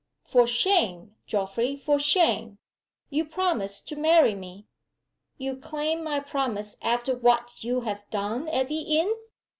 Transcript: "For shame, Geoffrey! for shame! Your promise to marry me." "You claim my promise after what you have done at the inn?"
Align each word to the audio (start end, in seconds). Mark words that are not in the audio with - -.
"For 0.25 0.47
shame, 0.47 1.13
Geoffrey! 1.27 1.75
for 1.75 1.99
shame! 1.99 2.57
Your 3.11 3.27
promise 3.27 3.79
to 3.81 3.95
marry 3.95 4.33
me." 4.33 4.65
"You 5.37 5.55
claim 5.55 6.03
my 6.03 6.19
promise 6.19 6.75
after 6.81 7.15
what 7.15 7.63
you 7.63 7.81
have 7.81 8.09
done 8.09 8.47
at 8.47 8.67
the 8.67 8.79
inn?" 8.79 9.13